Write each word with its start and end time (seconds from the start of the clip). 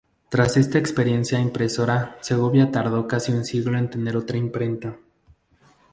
Tras 0.29 0.57
esta 0.57 0.79
experiencia 0.79 1.37
impresora 1.39 2.17
Segovia 2.21 2.71
tardó 2.71 3.07
casi 3.07 3.33
un 3.33 3.45
siglo 3.45 3.77
en 3.77 3.87
tener 3.91 4.17
otra 4.17 4.37
imprenta. 4.37 4.97